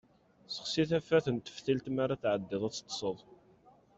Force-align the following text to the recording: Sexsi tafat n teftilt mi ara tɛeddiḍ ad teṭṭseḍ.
Sexsi 0.55 0.83
tafat 0.89 1.27
n 1.31 1.37
teftilt 1.37 1.85
mi 1.91 2.01
ara 2.03 2.21
tɛeddiḍ 2.21 2.61
ad 2.67 2.73
teṭṭseḍ. 2.73 3.17